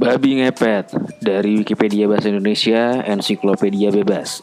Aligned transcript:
Babi 0.00 0.40
ngepet 0.40 0.96
dari 1.20 1.60
Wikipedia 1.60 2.08
Bahasa 2.08 2.32
Indonesia, 2.32 3.04
ensiklopedia 3.04 3.92
bebas. 3.92 4.40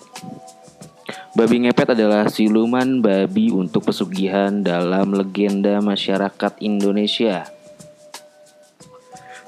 Babi 1.34 1.66
ngepet 1.66 1.98
adalah 1.98 2.30
siluman 2.30 3.02
babi 3.02 3.50
untuk 3.50 3.90
pesugihan 3.90 4.62
dalam 4.62 5.18
legenda 5.18 5.82
masyarakat 5.82 6.62
Indonesia. 6.62 7.50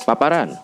Paparan 0.01 0.57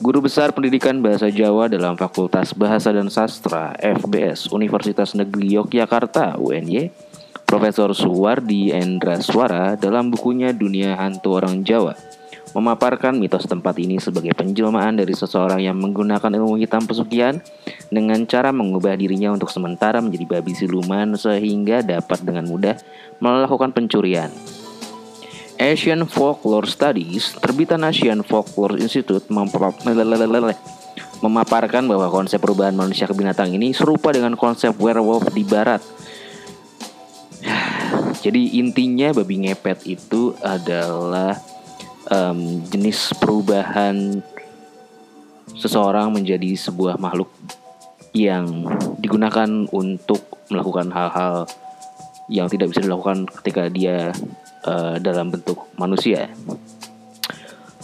Guru 0.00 0.24
Besar 0.24 0.56
Pendidikan 0.56 1.04
Bahasa 1.04 1.28
Jawa 1.28 1.68
dalam 1.68 1.92
Fakultas 1.92 2.56
Bahasa 2.56 2.96
dan 2.96 3.12
Sastra 3.12 3.76
FBS 3.76 4.48
Universitas 4.56 5.12
Negeri 5.12 5.60
Yogyakarta 5.60 6.40
UNY 6.40 6.88
Profesor 7.44 7.92
Suwardi 7.92 8.72
Endra 8.72 9.20
Suara 9.20 9.76
dalam 9.76 10.08
bukunya 10.08 10.56
Dunia 10.56 10.96
Hantu 10.96 11.36
Orang 11.36 11.60
Jawa 11.60 11.92
memaparkan 12.54 13.18
mitos 13.18 13.50
tempat 13.50 13.74
ini 13.82 13.98
sebagai 13.98 14.30
penjelmaan 14.32 14.94
dari 14.94 15.10
seseorang 15.10 15.58
yang 15.58 15.74
menggunakan 15.74 16.30
ilmu 16.30 16.54
hitam 16.62 16.86
pesugihan 16.86 17.42
dengan 17.90 18.22
cara 18.30 18.54
mengubah 18.54 18.94
dirinya 18.94 19.34
untuk 19.34 19.50
sementara 19.50 19.98
menjadi 19.98 20.38
babi 20.38 20.54
siluman 20.54 21.18
sehingga 21.18 21.82
dapat 21.82 22.22
dengan 22.22 22.46
mudah 22.46 22.78
melakukan 23.18 23.74
pencurian. 23.74 24.30
Asian 25.58 26.06
Folklore 26.06 26.66
Studies, 26.66 27.34
terbitan 27.38 27.82
Asian 27.86 28.22
Folklore 28.26 28.78
Institute 28.78 29.26
memaparkan 31.22 31.86
bahwa 31.86 32.10
konsep 32.10 32.42
perubahan 32.42 32.74
manusia 32.74 33.06
ke 33.06 33.14
binatang 33.14 33.54
ini 33.54 33.70
serupa 33.70 34.10
dengan 34.10 34.34
konsep 34.34 34.74
werewolf 34.78 35.30
di 35.30 35.46
barat. 35.46 35.82
Jadi 38.24 38.58
intinya 38.58 39.14
babi 39.14 39.46
ngepet 39.46 39.86
itu 39.86 40.34
adalah 40.42 41.53
um, 42.10 42.60
jenis 42.68 43.12
perubahan 43.16 44.20
seseorang 45.54 46.10
menjadi 46.10 46.56
sebuah 46.58 46.98
makhluk 46.98 47.30
yang 48.14 48.66
digunakan 49.02 49.66
untuk 49.74 50.22
melakukan 50.50 50.90
hal-hal 50.94 51.48
yang 52.30 52.48
tidak 52.48 52.72
bisa 52.72 52.80
dilakukan 52.80 53.28
ketika 53.42 53.68
dia 53.68 54.10
uh, 54.64 54.96
dalam 55.02 55.28
bentuk 55.28 55.68
manusia. 55.76 56.30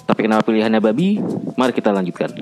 Tapi 0.06 0.20
kenapa 0.26 0.46
pilihannya 0.48 0.80
babi? 0.82 1.20
Mari 1.54 1.72
kita 1.76 1.94
lanjutkan. 1.94 2.34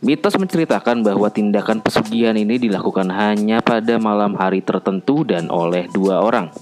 Mitos 0.00 0.32
menceritakan 0.40 1.04
bahwa 1.04 1.28
tindakan 1.28 1.84
pesugihan 1.84 2.32
ini 2.32 2.56
dilakukan 2.56 3.12
hanya 3.12 3.60
pada 3.60 4.00
malam 4.00 4.32
hari 4.32 4.64
tertentu 4.64 5.28
dan 5.28 5.52
oleh 5.52 5.84
dua 5.92 6.24
orang– 6.24 6.48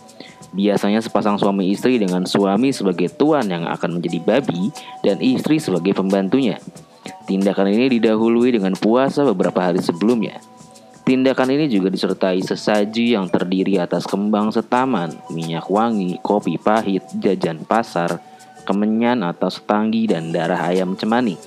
Biasanya 0.48 1.04
sepasang 1.04 1.36
suami 1.36 1.68
istri 1.68 2.00
dengan 2.00 2.24
suami 2.24 2.72
sebagai 2.72 3.12
tuan 3.12 3.44
yang 3.52 3.68
akan 3.68 4.00
menjadi 4.00 4.18
babi 4.24 4.72
dan 5.04 5.20
istri 5.20 5.60
sebagai 5.60 5.92
pembantunya. 5.92 6.56
Tindakan 7.28 7.68
ini 7.68 8.00
didahului 8.00 8.56
dengan 8.56 8.72
puasa 8.72 9.28
beberapa 9.28 9.60
hari 9.60 9.84
sebelumnya. 9.84 10.41
Tindakan 11.04 11.56
ini 11.56 11.72
juga 11.72 11.88
disertai 11.88 12.41
sesaji 12.44 13.16
yang 13.16 13.32
terdiri 13.32 13.80
atas 13.80 14.04
kembang 14.04 14.52
setaman, 14.52 15.16
minyak 15.32 15.69
wangi, 15.72 16.20
kopi 16.20 16.60
pahit, 16.60 17.00
jajan 17.16 17.64
pasar, 17.64 18.20
kemenyan 18.69 19.24
atau 19.24 19.48
setanggi, 19.48 20.04
dan 20.04 20.32
darah 20.32 20.69
ayam 20.69 20.92
cemani. 21.00 21.41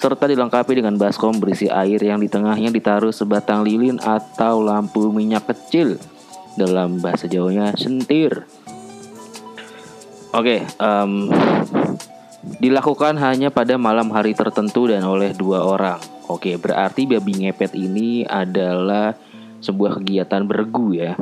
Serta 0.00 0.28
dilengkapi 0.28 0.80
dengan 0.80 0.96
baskom 0.96 1.36
berisi 1.40 1.68
air 1.68 2.00
yang 2.00 2.20
di 2.20 2.28
tengahnya 2.28 2.72
ditaruh 2.72 3.12
sebatang 3.12 3.64
lilin 3.64 4.00
atau 4.00 4.64
lampu 4.64 5.08
minyak 5.12 5.48
kecil 5.48 6.00
dalam 6.60 7.00
bahasa 7.00 7.24
Jawanya 7.24 7.72
sentir. 7.80 8.44
Oke, 10.30 10.60
okay, 10.60 10.60
um, 10.78 11.32
dilakukan 12.60 13.18
hanya 13.18 13.48
pada 13.50 13.74
malam 13.80 14.12
hari 14.12 14.36
tertentu 14.36 14.86
dan 14.86 15.02
oleh 15.02 15.32
dua 15.34 15.64
orang. 15.64 15.98
Oke, 16.30 16.52
okay, 16.52 16.54
berarti 16.54 17.08
babi 17.08 17.48
ngepet 17.48 17.74
ini 17.74 18.22
adalah 18.22 19.16
sebuah 19.58 19.98
kegiatan 19.98 20.46
bergu 20.46 20.94
ya, 20.94 21.18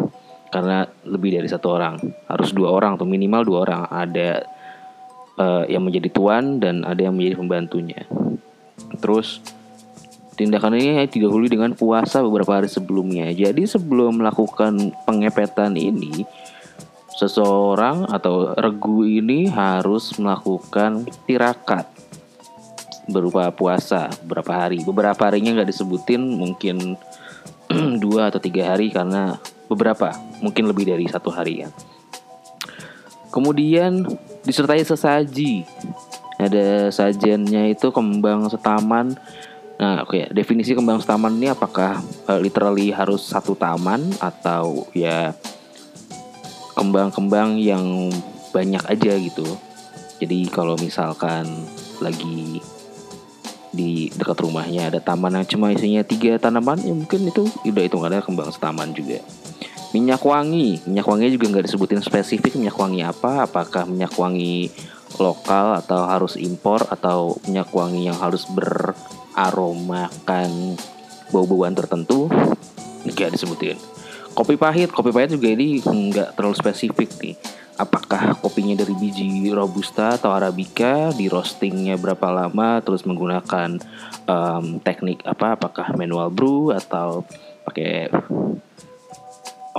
karena 0.53 0.85
lebih 1.09 1.41
dari 1.41 1.49
satu 1.49 1.73
orang, 1.73 1.97
harus 2.29 2.53
dua 2.53 2.69
orang 2.69 3.01
atau 3.01 3.09
minimal 3.09 3.43
dua 3.49 3.59
orang. 3.65 3.83
Ada 3.89 4.31
uh, 5.41 5.65
yang 5.65 5.89
menjadi 5.89 6.13
tuan 6.13 6.61
dan 6.61 6.85
ada 6.85 7.01
yang 7.01 7.17
menjadi 7.17 7.41
pembantunya. 7.41 8.05
Terus 9.01 9.41
Tindakan 10.39 10.79
ini 10.79 11.03
didahului 11.11 11.51
dengan 11.51 11.75
puasa 11.75 12.23
beberapa 12.23 12.55
hari 12.55 12.71
sebelumnya. 12.71 13.27
Jadi 13.35 13.67
sebelum 13.67 14.23
melakukan 14.23 14.95
pengepetan 15.03 15.75
ini, 15.75 16.23
seseorang 17.19 18.07
atau 18.07 18.55
regu 18.55 19.03
ini 19.03 19.51
harus 19.51 20.15
melakukan 20.15 21.11
tirakat 21.27 21.91
berupa 23.11 23.51
puasa 23.51 24.07
beberapa 24.23 24.55
hari. 24.55 24.87
Beberapa 24.87 25.27
harinya 25.27 25.59
nggak 25.59 25.75
disebutin, 25.75 26.23
mungkin 26.23 26.95
dua 28.05 28.31
atau 28.31 28.39
tiga 28.39 28.71
hari 28.71 28.95
karena 28.95 29.35
beberapa, 29.67 30.15
mungkin 30.39 30.71
lebih 30.71 30.87
dari 30.87 31.11
satu 31.11 31.35
hari 31.35 31.67
ya. 31.67 31.69
Kemudian 33.35 34.07
disertai 34.47 34.87
sesaji. 34.87 35.67
Ada 36.39 36.95
sajennya 36.95 37.67
itu 37.67 37.91
kembang 37.91 38.47
setaman 38.47 39.19
Nah, 39.79 40.03
oke, 40.03 40.11
okay. 40.11 40.25
definisi 40.35 40.75
kembang 40.75 40.99
setaman 40.99 41.39
ini 41.39 41.55
apakah 41.55 42.03
uh, 42.27 42.41
literally 42.43 42.91
harus 42.91 43.23
satu 43.23 43.55
taman 43.55 44.11
atau 44.19 44.91
ya 44.91 45.31
kembang-kembang 46.75 47.55
yang 47.63 48.11
banyak 48.51 48.83
aja 48.91 49.15
gitu. 49.15 49.47
Jadi 50.19 50.51
kalau 50.51 50.75
misalkan 50.83 51.47
lagi 52.03 52.59
di 53.71 54.11
dekat 54.19 54.43
rumahnya 54.43 54.91
ada 54.91 54.99
taman 54.99 55.39
yang 55.39 55.47
cuma 55.47 55.71
isinya 55.71 56.03
tiga 56.03 56.43
tanaman, 56.43 56.83
ya 56.83 56.91
mungkin 56.91 57.31
itu 57.31 57.47
udah 57.63 57.83
hitungannya 57.87 58.19
kembang 58.27 58.51
setaman 58.51 58.91
juga. 58.91 59.23
Minyak 59.95 60.27
wangi, 60.27 60.83
minyak 60.91 61.07
wangi 61.07 61.31
juga 61.39 61.55
nggak 61.55 61.71
disebutin 61.71 62.03
spesifik 62.03 62.59
minyak 62.59 62.75
wangi 62.75 63.07
apa, 63.07 63.47
apakah 63.47 63.87
minyak 63.87 64.11
wangi 64.19 64.75
lokal 65.23 65.79
atau 65.79 66.03
harus 66.03 66.35
impor 66.35 66.83
atau 66.91 67.39
minyak 67.47 67.71
wangi 67.71 68.11
yang 68.11 68.19
harus 68.19 68.43
ber 68.51 68.99
aromakan 69.39 70.75
bau-bauan 71.31 71.71
tertentu 71.79 72.27
nggak 73.07 73.39
disebutin. 73.39 73.79
Kopi 74.35 74.59
pahit 74.59 74.91
kopi 74.91 75.15
pahit 75.15 75.35
juga 75.35 75.55
ini 75.55 75.79
nggak 75.79 76.35
terlalu 76.35 76.57
spesifik 76.59 77.11
nih. 77.23 77.39
Apakah 77.79 78.35
kopinya 78.43 78.75
dari 78.75 78.91
biji 78.99 79.55
robusta 79.55 80.19
atau 80.19 80.35
arabica 80.35 81.15
di 81.15 81.31
roastingnya 81.31 81.95
berapa 81.95 82.27
lama 82.27 82.83
terus 82.83 83.07
menggunakan 83.07 83.79
um, 84.27 84.83
teknik 84.83 85.23
apa 85.23 85.55
apakah 85.55 85.95
manual 85.95 86.27
brew 86.35 86.75
atau 86.75 87.23
pakai 87.63 88.11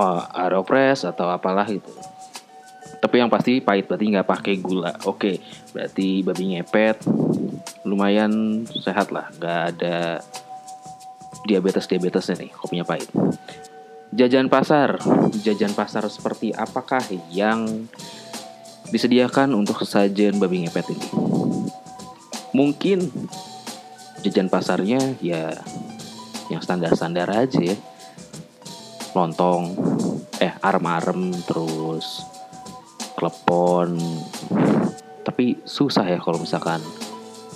uh, 0.00 0.22
aeropress 0.32 1.04
atau 1.04 1.28
apalah 1.28 1.68
itu. 1.68 1.92
Tapi 3.00 3.20
yang 3.20 3.28
pasti 3.28 3.60
pahit 3.60 3.84
berarti 3.84 4.04
nggak 4.16 4.28
pakai 4.28 4.54
gula. 4.64 4.96
Oke 5.04 5.36
berarti 5.76 6.24
babi 6.24 6.56
ngepet 6.56 7.04
lumayan 7.90 8.62
sehat 8.70 9.10
lah. 9.10 9.26
Nggak 9.34 9.60
ada 9.74 10.22
diabetes 11.42 11.90
diabetesnya 11.90 12.46
nih 12.46 12.50
kopinya 12.54 12.86
pahit. 12.86 13.10
Jajan 14.14 14.46
pasar. 14.46 15.02
Jajan 15.42 15.74
pasar 15.74 16.06
seperti 16.06 16.54
apakah 16.54 17.02
yang 17.30 17.90
disediakan 18.90 19.54
untuk 19.54 19.82
sesajen 19.82 20.38
babi 20.38 20.66
ngepet 20.66 20.86
ini? 20.94 21.08
Mungkin 22.50 23.10
jajan 24.26 24.50
pasarnya 24.50 25.14
ya 25.22 25.54
yang 26.50 26.62
standar-standar 26.62 27.30
aja 27.30 27.74
ya. 27.74 27.76
Lontong 29.14 29.78
eh 30.42 30.54
arem-arem 30.58 31.30
terus 31.46 32.26
klepon. 33.14 33.94
Tapi 35.22 35.62
susah 35.62 36.02
ya 36.02 36.18
kalau 36.18 36.42
misalkan 36.42 36.82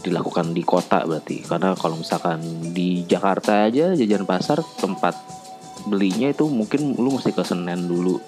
dilakukan 0.05 0.53
di 0.53 0.61
kota 0.61 1.01
berarti. 1.09 1.41
Karena 1.43 1.73
kalau 1.73 1.97
misalkan 1.97 2.41
di 2.77 3.09
Jakarta 3.09 3.65
aja 3.65 3.97
jajan 3.97 4.29
pasar 4.29 4.61
tempat 4.79 5.17
belinya 5.89 6.29
itu 6.29 6.45
mungkin 6.47 6.93
lu 6.95 7.17
mesti 7.17 7.33
ke 7.33 7.41
Senen 7.41 7.89
dulu. 7.89 8.21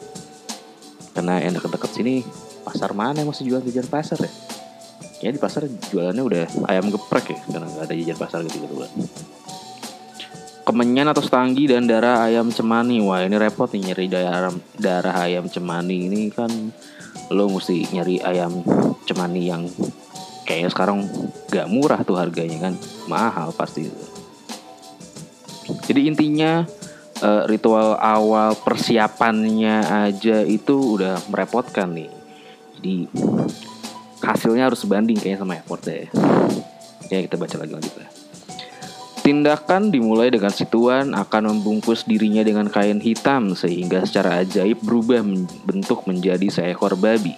Karena 1.12 1.40
yang 1.44 1.56
deket-deket 1.56 1.90
sini 1.92 2.24
pasar 2.64 2.96
mana 2.96 3.20
yang 3.20 3.28
masih 3.28 3.44
jual 3.46 3.60
jajan 3.60 3.86
pasar 3.86 4.18
ya? 4.24 4.32
Ya 5.24 5.30
di 5.32 5.40
pasar 5.40 5.68
jualannya 5.68 6.24
udah 6.24 6.44
ayam 6.68 6.92
geprek 6.92 7.32
ya 7.32 7.38
karena 7.48 7.68
nggak 7.68 7.84
ada 7.88 7.94
jajan 7.96 8.18
pasar 8.20 8.38
gitu 8.44 8.56
gitu 8.64 8.76
kan 8.80 8.92
kemenyan 10.66 11.06
atau 11.14 11.22
stanggi 11.22 11.70
dan 11.70 11.86
darah 11.86 12.26
ayam 12.26 12.50
cemani. 12.50 12.98
Wah 12.98 13.22
ini 13.22 13.38
repot 13.38 13.70
nih 13.70 13.94
nyari 13.94 14.06
darah 14.10 14.50
darah 14.74 15.14
ayam 15.22 15.46
cemani. 15.46 16.10
Ini 16.10 16.34
kan 16.34 16.50
lo 17.30 17.46
mesti 17.46 17.86
nyari 17.94 18.18
ayam 18.18 18.66
cemani 19.06 19.46
yang 19.46 19.62
kayaknya 20.46 20.70
sekarang 20.70 20.98
gak 21.50 21.66
murah 21.66 22.00
tuh 22.06 22.16
harganya 22.16 22.70
kan 22.70 22.74
mahal 23.10 23.50
pasti 23.50 23.90
jadi 25.90 26.06
intinya 26.06 26.62
uh, 27.20 27.42
ritual 27.50 27.98
awal 27.98 28.54
persiapannya 28.54 30.08
aja 30.08 30.46
itu 30.46 30.96
udah 30.96 31.18
merepotkan 31.28 31.90
nih 31.90 32.10
jadi 32.78 32.94
hasilnya 34.22 34.70
harus 34.70 34.80
sebanding 34.86 35.18
kayaknya 35.18 35.42
sama 35.42 35.58
effortnya 35.58 36.06
Ya 37.06 37.22
kita 37.22 37.38
baca 37.38 37.56
lagi 37.62 37.72
lanjutnya. 37.74 38.08
Tindakan 39.22 39.90
dimulai 39.90 40.30
dengan 40.30 40.54
Situan 40.54 41.10
akan 41.10 41.50
membungkus 41.50 42.06
dirinya 42.06 42.46
dengan 42.46 42.70
kain 42.70 43.02
hitam 43.02 43.58
sehingga 43.58 44.06
secara 44.06 44.42
ajaib 44.42 44.78
berubah 44.86 45.22
bentuk 45.66 46.06
menjadi 46.06 46.46
seekor 46.46 46.94
babi. 46.94 47.34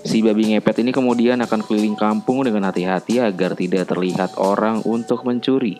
Si 0.00 0.24
babi 0.24 0.56
ngepet 0.56 0.80
ini 0.80 0.96
kemudian 0.96 1.36
akan 1.44 1.60
keliling 1.60 1.92
kampung 1.92 2.40
dengan 2.40 2.72
hati-hati 2.72 3.20
agar 3.20 3.52
tidak 3.52 3.84
terlihat 3.92 4.40
orang 4.40 4.80
untuk 4.88 5.28
mencuri. 5.28 5.76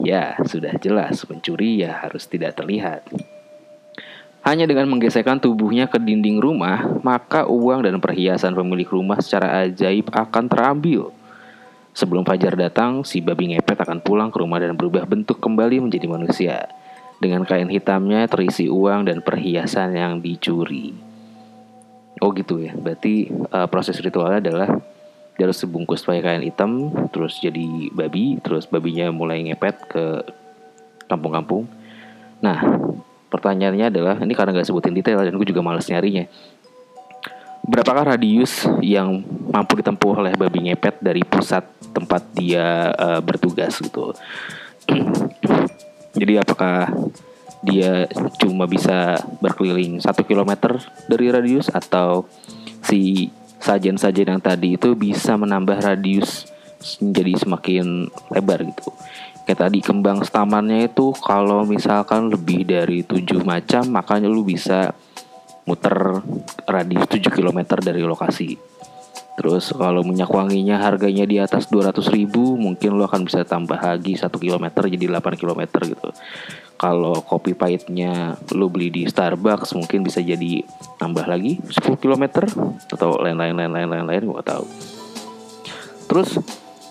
Ya, 0.00 0.40
sudah 0.40 0.72
jelas 0.80 1.20
pencuri 1.28 1.84
ya 1.84 2.00
harus 2.00 2.24
tidak 2.24 2.56
terlihat. 2.56 3.04
Hanya 4.40 4.64
dengan 4.64 4.88
menggesekkan 4.88 5.36
tubuhnya 5.36 5.90
ke 5.90 6.00
dinding 6.00 6.40
rumah, 6.40 6.80
maka 7.04 7.44
uang 7.44 7.84
dan 7.84 8.00
perhiasan 8.00 8.56
pemilik 8.56 8.88
rumah 8.88 9.20
secara 9.20 9.68
ajaib 9.68 10.08
akan 10.08 10.48
terambil. 10.48 11.12
Sebelum 11.92 12.24
fajar 12.24 12.56
datang, 12.56 13.04
si 13.04 13.20
babi 13.20 13.52
ngepet 13.52 13.84
akan 13.84 14.00
pulang 14.00 14.32
ke 14.32 14.40
rumah 14.40 14.62
dan 14.62 14.78
berubah 14.78 15.04
bentuk 15.04 15.42
kembali 15.42 15.84
menjadi 15.84 16.06
manusia. 16.08 16.56
Dengan 17.18 17.42
kain 17.42 17.68
hitamnya 17.68 18.24
terisi 18.30 18.70
uang 18.70 19.10
dan 19.10 19.20
perhiasan 19.20 19.98
yang 19.98 20.22
dicuri. 20.22 21.07
Oh 22.18 22.34
gitu 22.34 22.58
ya, 22.58 22.74
berarti 22.74 23.30
uh, 23.54 23.66
proses 23.70 23.98
ritualnya 24.02 24.42
adalah 24.42 24.68
dia 25.38 25.46
harus 25.46 25.62
dibungkus 25.62 26.02
pakai 26.02 26.22
kain 26.22 26.42
hitam, 26.42 26.90
terus 27.14 27.38
jadi 27.38 27.94
babi, 27.94 28.42
terus 28.42 28.66
babinya 28.66 29.14
mulai 29.14 29.46
ngepet 29.46 29.76
ke 29.86 30.04
kampung-kampung. 31.06 31.70
Nah, 32.42 32.58
pertanyaannya 33.30 33.86
adalah, 33.86 34.16
ini 34.18 34.34
karena 34.34 34.50
gak 34.58 34.66
sebutin 34.66 34.98
detail 34.98 35.22
dan 35.22 35.38
gue 35.38 35.46
juga 35.46 35.62
males 35.62 35.86
nyarinya 35.86 36.26
berapakah 37.68 38.16
radius 38.16 38.64
yang 38.80 39.20
mampu 39.52 39.84
ditempuh 39.84 40.24
oleh 40.24 40.32
babi 40.32 40.72
ngepet 40.72 41.04
dari 41.04 41.20
pusat 41.20 41.68
tempat 41.92 42.24
dia 42.32 42.96
uh, 42.96 43.20
bertugas 43.20 43.76
gitu. 43.76 44.16
Jadi 46.18 46.40
apakah 46.40 46.88
dia 47.68 48.08
cuma 48.40 48.64
bisa 48.64 49.20
berkeliling 49.44 50.00
satu 50.00 50.24
kilometer 50.24 50.80
dari 51.04 51.28
radius 51.28 51.68
atau 51.68 52.24
si 52.80 53.28
sajen-sajen 53.60 54.32
yang 54.32 54.42
tadi 54.42 54.80
itu 54.80 54.96
bisa 54.96 55.36
menambah 55.36 55.76
radius 55.82 56.48
menjadi 57.02 57.32
semakin 57.44 58.08
lebar 58.32 58.64
gitu. 58.64 58.88
Kayak 59.44 59.68
tadi 59.68 59.78
kembang 59.80 60.24
stamannya 60.24 60.92
itu 60.92 61.12
kalau 61.20 61.64
misalkan 61.64 62.28
lebih 62.28 62.68
dari 62.68 63.04
tujuh 63.04 63.42
macam 63.44 63.84
makanya 63.88 64.28
lu 64.28 64.44
bisa 64.44 64.92
muter 65.68 66.24
radius 66.64 67.04
7 67.12 67.28
km 67.28 67.60
dari 67.80 68.00
lokasi. 68.04 68.56
Terus 69.38 69.70
kalau 69.70 70.02
minyak 70.02 70.34
wanginya 70.34 70.82
harganya 70.82 71.22
di 71.22 71.38
atas 71.38 71.70
200 71.70 71.94
ribu 72.10 72.58
mungkin 72.58 72.98
lo 72.98 73.06
akan 73.06 73.22
bisa 73.22 73.46
tambah 73.46 73.78
lagi 73.78 74.18
1 74.18 74.26
km 74.34 74.66
jadi 74.82 75.06
8 75.06 75.38
km 75.38 75.62
gitu. 75.86 76.10
Kalau 76.74 77.22
kopi 77.22 77.54
pahitnya 77.54 78.34
lo 78.50 78.66
beli 78.66 78.90
di 78.90 79.02
Starbucks 79.06 79.78
mungkin 79.78 80.02
bisa 80.02 80.18
jadi 80.18 80.66
tambah 80.98 81.22
lagi 81.30 81.62
10 81.70 82.02
km 82.02 82.50
atau 82.90 83.14
lain-lain 83.22 83.54
lain-lain 83.54 83.86
lain-lain 83.86 84.26
gue 84.26 84.42
tahu. 84.42 84.66
Terus 86.10 86.42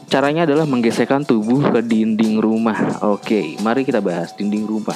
caranya 0.08 0.48
adalah 0.48 0.64
menggesekkan 0.64 1.28
tubuh 1.28 1.68
ke 1.76 1.84
dinding 1.84 2.40
rumah. 2.40 3.04
Oke, 3.04 3.60
mari 3.60 3.84
kita 3.84 4.00
bahas 4.00 4.32
dinding 4.32 4.64
rumah. 4.64 4.96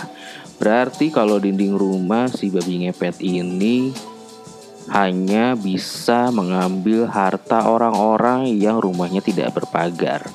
Berarti 0.56 1.12
kalau 1.12 1.36
dinding 1.36 1.76
rumah 1.76 2.32
si 2.32 2.48
babi 2.48 2.88
ngepet 2.88 3.20
ini 3.20 3.92
hanya 4.90 5.54
bisa 5.54 6.34
mengambil 6.34 7.06
harta 7.06 7.70
orang-orang 7.70 8.50
yang 8.58 8.82
rumahnya 8.82 9.22
tidak 9.22 9.54
berpagar. 9.54 10.26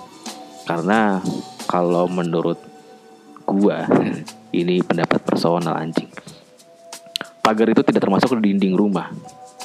Karena 0.62 1.18
kalau 1.66 2.06
menurut 2.06 2.60
gua 3.42 3.86
ini 4.60 4.82
pendapat 4.84 5.22
personal 5.26 5.74
anjing. 5.74 6.10
Pagar 7.42 7.70
itu 7.70 7.82
tidak 7.82 8.02
termasuk 8.02 8.38
di 8.38 8.54
dinding 8.54 8.74
rumah. 8.74 9.10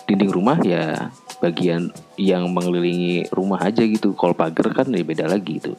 Dinding 0.10 0.32
rumah 0.34 0.58
ya 0.62 1.10
bagian 1.42 1.90
yang 2.18 2.50
mengelilingi 2.50 3.30
rumah 3.34 3.62
aja 3.62 3.82
gitu. 3.86 4.14
Kalau 4.14 4.34
pagar 4.34 4.70
kan 4.74 4.90
ya 4.90 5.02
beda 5.02 5.26
lagi 5.26 5.58
itu. 5.62 5.74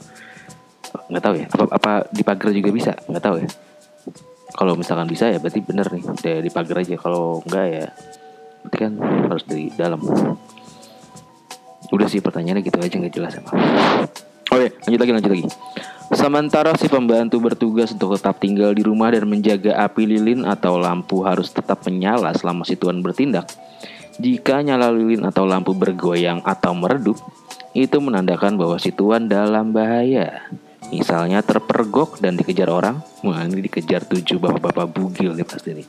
Nggak 1.10 1.22
tahu 1.22 1.34
ya. 1.38 1.46
Apa, 1.50 1.64
apa 1.70 1.92
di 2.10 2.22
pagar 2.26 2.50
juga 2.50 2.70
bisa? 2.74 2.92
Nggak 3.06 3.22
tahu 3.22 3.36
ya 3.42 3.48
kalau 4.52 4.76
misalkan 4.76 5.08
bisa 5.08 5.32
ya 5.32 5.40
berarti 5.40 5.64
bener 5.64 5.86
nih 5.88 6.04
dari 6.20 6.48
pagar 6.52 6.84
aja 6.84 6.94
kalau 7.00 7.40
enggak 7.48 7.66
ya 7.72 7.86
berarti 8.62 8.76
kan 8.78 8.92
harus 9.28 9.44
dari 9.44 9.68
dalam 9.74 10.00
udah 11.92 12.08
sih 12.08 12.24
pertanyaannya 12.24 12.64
gitu 12.64 12.78
aja 12.80 12.96
nggak 12.96 13.14
jelas 13.14 13.32
emang 13.36 13.54
oke 14.48 14.66
lanjut 14.86 15.00
lagi 15.02 15.12
lanjut 15.12 15.32
lagi 15.34 15.46
Sementara 16.12 16.76
si 16.76 16.92
pembantu 16.92 17.40
bertugas 17.40 17.96
untuk 17.96 18.20
tetap 18.20 18.36
tinggal 18.36 18.76
di 18.76 18.84
rumah 18.84 19.08
dan 19.08 19.24
menjaga 19.24 19.80
api 19.80 20.04
lilin 20.04 20.44
atau 20.44 20.76
lampu 20.76 21.24
harus 21.24 21.48
tetap 21.48 21.88
menyala 21.88 22.36
selama 22.36 22.68
si 22.68 22.76
tuan 22.76 23.00
bertindak. 23.00 23.48
Jika 24.20 24.60
nyala 24.60 24.92
lilin 24.92 25.24
atau 25.24 25.48
lampu 25.48 25.72
bergoyang 25.72 26.44
atau 26.44 26.76
meredup, 26.76 27.16
itu 27.72 27.96
menandakan 27.96 28.60
bahwa 28.60 28.76
si 28.76 28.92
tuan 28.92 29.24
dalam 29.24 29.72
bahaya. 29.72 30.52
Misalnya 30.90 31.44
terpergok 31.46 32.18
dan 32.18 32.34
dikejar 32.34 32.66
orang, 32.66 32.98
wah 33.22 33.46
ini 33.46 33.62
dikejar 33.62 34.02
tujuh 34.02 34.42
bapak-bapak 34.42 34.90
bugil 34.90 35.32
nih 35.32 35.46
pasti 35.46 35.78
nih. 35.78 35.86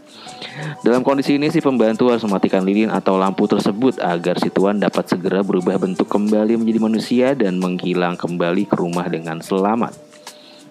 Dalam 0.85 1.01
kondisi 1.01 1.35
ini 1.41 1.49
si 1.49 1.59
pembantu 1.59 2.13
harus 2.13 2.21
mematikan 2.23 2.61
lilin 2.61 2.93
atau 2.93 3.17
lampu 3.17 3.49
tersebut 3.49 3.97
agar 3.97 4.37
si 4.37 4.53
tuan 4.53 4.77
dapat 4.77 5.09
segera 5.09 5.41
berubah 5.41 5.81
bentuk 5.81 6.05
kembali 6.05 6.61
menjadi 6.61 6.79
manusia 6.79 7.27
dan 7.33 7.57
menghilang 7.57 8.13
kembali 8.15 8.69
ke 8.69 8.75
rumah 8.77 9.09
dengan 9.09 9.41
selamat. 9.41 9.97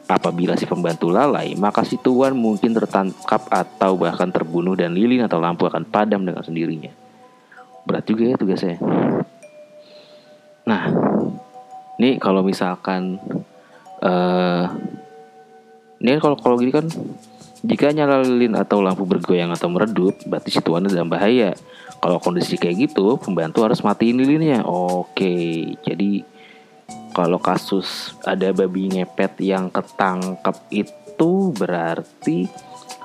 Apabila 0.06 0.54
si 0.54 0.68
pembantu 0.68 1.08
lalai, 1.08 1.56
maka 1.56 1.82
si 1.82 1.96
tuan 1.98 2.36
mungkin 2.36 2.76
tertangkap 2.76 3.48
atau 3.48 3.96
bahkan 3.96 4.28
terbunuh 4.28 4.76
dan 4.76 4.92
lilin 4.92 5.24
atau 5.24 5.40
lampu 5.40 5.66
akan 5.66 5.88
padam 5.88 6.22
dengan 6.22 6.44
sendirinya. 6.44 6.92
Berat 7.82 8.04
juga 8.06 8.28
ya 8.30 8.36
tugasnya. 8.38 8.78
Nah, 10.62 10.82
ini 11.98 12.22
kalau 12.22 12.46
misalkan 12.46 13.18
uh, 14.02 14.64
ini 16.02 16.18
kalau 16.18 16.34
kalau 16.34 16.58
gini 16.58 16.74
kan 16.74 16.90
jika 17.62 17.94
nyala 17.94 18.26
lilin 18.26 18.58
atau 18.58 18.82
lampu 18.82 19.06
bergoyang 19.06 19.54
atau 19.54 19.70
meredup, 19.70 20.18
berarti 20.26 20.50
situannya 20.50 20.90
dalam 20.90 21.06
bahaya. 21.06 21.54
Kalau 22.02 22.18
kondisi 22.18 22.58
kayak 22.58 22.90
gitu, 22.90 23.14
pembantu 23.22 23.62
harus 23.62 23.86
matiin 23.86 24.18
lilinnya. 24.18 24.66
Oke, 24.66 25.78
jadi 25.86 26.26
kalau 27.14 27.38
kasus 27.38 28.18
ada 28.26 28.50
babi 28.50 28.90
ngepet 28.90 29.38
yang 29.46 29.70
ketangkep 29.70 30.56
itu 30.74 31.54
berarti 31.54 32.50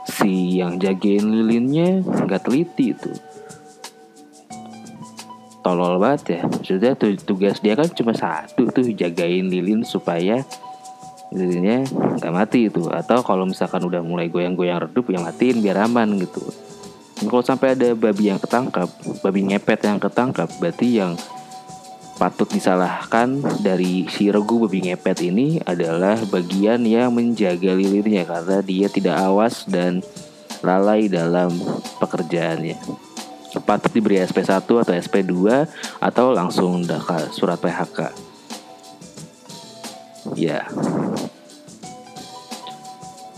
si 0.10 0.58
yang 0.58 0.82
jagain 0.82 1.30
lilinnya 1.30 2.02
nggak 2.02 2.50
teliti 2.50 2.98
itu. 2.98 3.14
Tolol 5.62 6.02
banget 6.02 6.22
ya. 6.34 6.42
Maksudnya 6.50 6.98
tugas 7.22 7.62
dia 7.62 7.78
kan 7.78 7.94
cuma 7.94 8.18
satu 8.18 8.74
tuh 8.74 8.90
jagain 8.90 9.54
lilin 9.54 9.86
supaya 9.86 10.42
lilinnya 11.32 11.84
nggak 11.92 12.34
mati 12.34 12.72
itu 12.72 12.88
atau 12.88 13.20
kalau 13.20 13.44
misalkan 13.44 13.84
udah 13.84 14.00
mulai 14.00 14.32
goyang-goyang 14.32 14.88
redup 14.88 15.12
yang 15.12 15.28
matiin 15.28 15.60
biar 15.60 15.84
aman 15.84 16.16
gitu. 16.24 16.40
Nah, 17.20 17.28
kalau 17.28 17.44
sampai 17.44 17.76
ada 17.76 17.92
babi 17.98 18.32
yang 18.32 18.40
ketangkap 18.40 18.88
babi 19.26 19.52
ngepet 19.52 19.90
yang 19.90 20.00
ketangkap 20.00 20.48
berarti 20.62 21.02
yang 21.04 21.14
patut 22.18 22.50
disalahkan 22.50 23.42
dari 23.62 24.10
si 24.10 24.32
regu 24.32 24.66
babi 24.66 24.90
ngepet 24.90 25.28
ini 25.28 25.60
adalah 25.68 26.18
bagian 26.32 26.82
yang 26.88 27.14
menjaga 27.14 27.76
lilinnya 27.76 28.26
karena 28.26 28.58
dia 28.64 28.88
tidak 28.90 29.20
awas 29.20 29.68
dan 29.68 30.02
lalai 30.64 31.12
dalam 31.12 31.52
pekerjaannya. 32.02 32.78
Patut 33.58 33.90
diberi 33.90 34.22
SP1 34.22 34.70
atau 34.70 34.94
SP2 34.94 35.34
atau 35.98 36.26
langsung 36.30 36.86
surat 37.34 37.58
PHK 37.58 38.28
ya 40.36 40.68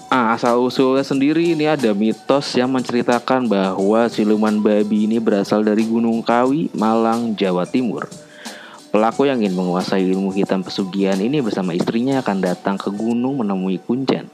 Ah, 0.09 0.33
asal 0.33 0.57
usulnya 0.57 1.05
sendiri 1.05 1.53
ini 1.53 1.69
ada 1.69 1.93
mitos 1.93 2.57
yang 2.57 2.73
menceritakan 2.73 3.45
bahwa 3.45 4.09
siluman 4.09 4.57
babi 4.57 5.05
ini 5.05 5.21
berasal 5.21 5.61
dari 5.61 5.85
Gunung 5.85 6.25
Kawi, 6.25 6.73
Malang, 6.73 7.37
Jawa 7.37 7.69
Timur. 7.69 8.09
Pelaku 8.89 9.29
yang 9.29 9.37
ingin 9.37 9.53
menguasai 9.53 10.01
ilmu 10.09 10.33
hitam 10.33 10.65
pesugihan 10.65 11.21
ini 11.21 11.45
bersama 11.45 11.77
istrinya 11.77 12.25
akan 12.25 12.41
datang 12.41 12.73
ke 12.81 12.89
gunung 12.89 13.37
menemui 13.37 13.77
Kuncen. 13.85 14.25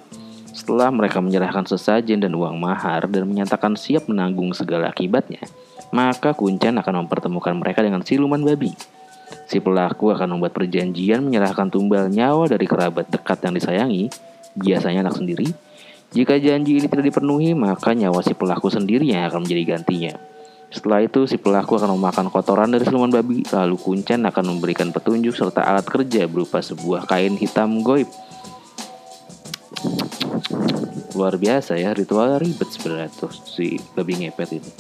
Setelah 0.56 0.88
mereka 0.96 1.20
menyerahkan 1.20 1.68
sesajen 1.68 2.24
dan 2.24 2.32
uang 2.32 2.56
mahar 2.56 3.12
dan 3.12 3.28
menyatakan 3.28 3.76
siap 3.76 4.08
menanggung 4.08 4.56
segala 4.56 4.96
akibatnya, 4.96 5.44
maka 5.92 6.32
Kuncen 6.32 6.80
akan 6.80 7.04
mempertemukan 7.04 7.52
mereka 7.52 7.84
dengan 7.84 8.00
siluman 8.00 8.40
babi. 8.40 8.95
Si 9.46 9.60
pelaku 9.60 10.16
akan 10.16 10.36
membuat 10.36 10.56
perjanjian 10.56 11.22
menyerahkan 11.22 11.70
tumbal 11.70 12.08
nyawa 12.10 12.50
dari 12.50 12.66
kerabat 12.66 13.12
dekat 13.12 13.44
yang 13.46 13.54
disayangi, 13.56 14.04
biasanya 14.56 15.06
anak 15.06 15.20
sendiri, 15.20 15.52
jika 16.16 16.40
janji 16.40 16.80
ini 16.80 16.88
tidak 16.88 17.12
dipenuhi, 17.12 17.52
maka 17.52 17.92
nyawa 17.92 18.24
si 18.24 18.32
pelaku 18.32 18.72
sendiri 18.72 19.04
yang 19.04 19.28
akan 19.28 19.44
menjadi 19.44 19.76
gantinya. 19.76 20.16
Setelah 20.72 21.04
itu 21.04 21.28
si 21.28 21.36
pelaku 21.36 21.76
akan 21.76 21.96
memakan 21.96 22.28
kotoran 22.32 22.72
dari 22.72 22.88
siluman 22.88 23.12
babi, 23.12 23.44
lalu 23.52 23.76
kuncen 23.76 24.24
akan 24.24 24.56
memberikan 24.56 24.96
petunjuk 24.96 25.36
serta 25.36 25.64
alat 25.64 25.84
kerja 25.84 26.28
berupa 26.28 26.64
sebuah 26.64 27.04
kain 27.08 27.36
hitam 27.36 27.84
goib. 27.84 28.08
Luar 31.16 31.40
biasa 31.40 31.80
ya, 31.80 31.96
ritual 31.96 32.40
ribet 32.44 32.68
sebenarnya 32.76 33.12
tuh 33.16 33.32
si 33.32 33.80
babi 33.96 34.20
ngepet 34.20 34.50
itu. 34.60 34.72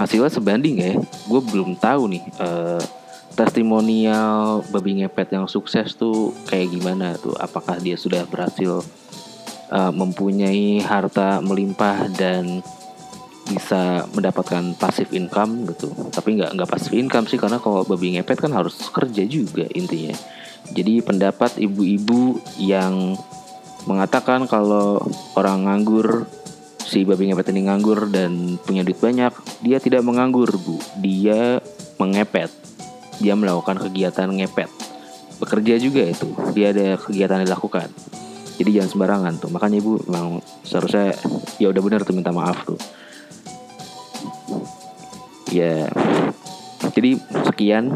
Hasilnya 0.00 0.32
sebanding 0.32 0.80
ya, 0.80 0.96
gue 1.28 1.40
belum 1.44 1.76
tahu 1.76 2.08
nih 2.08 2.24
uh, 2.40 2.80
testimonial 3.36 4.64
babi 4.72 5.04
ngepet 5.04 5.36
yang 5.36 5.44
sukses 5.44 5.92
tuh 5.92 6.32
kayak 6.48 6.72
gimana 6.72 7.20
tuh. 7.20 7.36
Apakah 7.36 7.76
dia 7.76 8.00
sudah 8.00 8.24
berhasil 8.24 8.80
uh, 9.68 9.92
mempunyai 9.92 10.80
harta 10.80 11.44
melimpah 11.44 12.08
dan 12.16 12.64
bisa 13.44 14.08
mendapatkan 14.16 14.72
pasif 14.80 15.12
income 15.12 15.68
gitu? 15.68 15.92
Tapi 16.08 16.40
nggak 16.40 16.56
nggak 16.56 16.70
pasif 16.72 16.96
income 16.96 17.28
sih 17.28 17.36
karena 17.36 17.60
kalau 17.60 17.84
babi 17.84 18.16
ngepet 18.16 18.40
kan 18.40 18.56
harus 18.56 18.80
kerja 18.88 19.20
juga 19.28 19.68
intinya. 19.76 20.16
Jadi 20.72 21.04
pendapat 21.04 21.60
ibu-ibu 21.60 22.40
yang 22.56 23.20
mengatakan 23.84 24.48
kalau 24.48 25.04
orang 25.36 25.68
nganggur 25.68 26.24
si 26.90 27.06
babi 27.06 27.30
ngepet 27.30 27.54
ini 27.54 27.70
nganggur 27.70 28.10
dan 28.10 28.58
punya 28.66 28.82
duit 28.82 28.98
banyak 28.98 29.30
dia 29.62 29.78
tidak 29.78 30.02
menganggur 30.02 30.50
bu. 30.58 30.74
Dia 30.98 31.62
mengepet. 32.02 32.50
Dia 33.22 33.38
melakukan 33.38 33.78
kegiatan 33.78 34.26
ngepet. 34.26 34.66
Bekerja 35.38 35.78
juga 35.78 36.02
itu. 36.10 36.34
Dia 36.50 36.74
ada 36.74 36.98
kegiatan 36.98 37.38
yang 37.38 37.46
dilakukan. 37.46 37.88
Jadi 38.58 38.70
jangan 38.74 38.90
sembarangan 38.90 39.34
tuh. 39.38 39.50
Makanya 39.54 39.78
ibu 39.78 40.02
memang 40.10 40.42
seharusnya 40.66 41.14
ya 41.62 41.70
udah 41.70 41.78
benar 41.78 42.02
tuh 42.02 42.12
minta 42.18 42.34
maaf 42.34 42.66
tuh. 42.66 42.80
Ya. 45.54 45.86
Jadi 46.90 47.22
sekian 47.46 47.94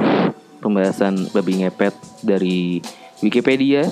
pembahasan 0.63 1.35
babi 1.35 1.67
ngepet 1.67 1.99
dari 2.23 2.79
Wikipedia. 3.19 3.91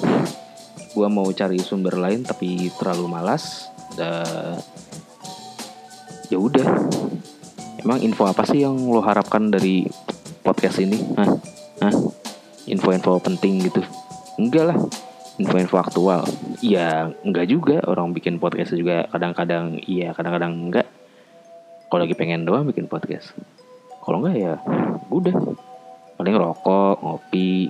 Gua 0.95 1.11
mau 1.11 1.27
cari 1.35 1.59
sumber 1.59 1.99
lain 1.99 2.23
tapi 2.23 2.71
terlalu 2.79 3.09
malas 3.11 3.73
ya 6.33 6.41
udah. 6.41 6.69
Emang 7.85 8.01
info 8.01 8.25
apa 8.25 8.49
sih 8.49 8.65
yang 8.65 8.89
lo 8.89 9.05
harapkan 9.05 9.53
dari 9.53 9.85
podcast 10.41 10.81
ini? 10.81 10.97
Hah? 11.21 11.29
Hah? 11.85 11.95
info-info 12.73 13.19
penting 13.21 13.69
gitu? 13.69 13.83
Enggak 14.41 14.73
lah. 14.73 14.79
Info-info 15.37 15.77
aktual. 15.77 16.25
Ya 16.65 17.13
enggak 17.21 17.53
juga. 17.53 17.85
Orang 17.85 18.17
bikin 18.17 18.41
podcast 18.41 18.73
juga 18.73 19.05
kadang-kadang 19.11 19.83
iya 19.85 20.17
kadang-kadang 20.17 20.53
enggak. 20.57 20.89
Kalau 21.93 22.09
lagi 22.09 22.17
pengen 22.17 22.49
doang 22.49 22.65
bikin 22.65 22.89
podcast. 22.89 23.37
Kalau 24.01 24.25
enggak 24.25 24.37
ya 24.41 24.55
udah. 25.13 25.37
Paling 26.17 26.37
rokok 26.39 27.03
ngopi 27.03 27.69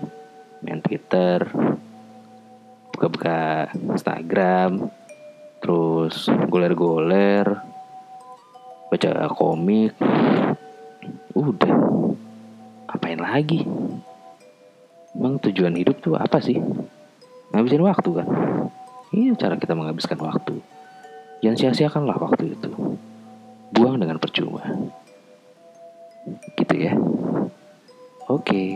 main 0.62 0.78
twitter 0.78 1.42
buka-buka 2.94 3.66
instagram 3.90 4.86
terus 5.58 6.30
goler-goler 6.46 7.71
baca 8.92 9.32
komik 9.32 9.96
udah 11.32 11.72
apain 12.92 13.16
lagi 13.16 13.64
emang 15.16 15.40
tujuan 15.40 15.72
hidup 15.72 16.04
tuh 16.04 16.20
apa 16.20 16.36
sih 16.44 16.60
ngabisin 17.56 17.80
waktu 17.80 18.10
kan 18.20 18.28
ini 19.16 19.32
cara 19.40 19.56
kita 19.56 19.72
menghabiskan 19.72 20.20
waktu 20.20 20.60
jangan 21.40 21.56
sia-siakanlah 21.56 22.20
waktu 22.20 22.52
itu 22.52 23.00
buang 23.72 23.96
dengan 23.96 24.20
percuma. 24.20 24.60
Gitu 26.54 26.74
ya. 26.76 26.92
Oke. 28.28 28.44
Okay. 28.44 28.72